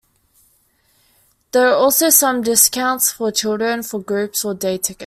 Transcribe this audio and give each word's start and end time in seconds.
There 1.51 1.67
are 1.69 1.75
also 1.75 2.09
some 2.09 2.41
discounts 2.41 3.11
for 3.11 3.31
children 3.31 3.83
for 3.83 3.99
groups 3.99 4.43
or 4.43 4.55
day 4.55 4.79
tickets. 4.79 4.99